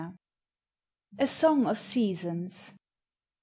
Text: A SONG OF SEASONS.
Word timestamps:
A 1.19 1.27
SONG 1.27 1.67
OF 1.67 1.77
SEASONS. 1.77 2.73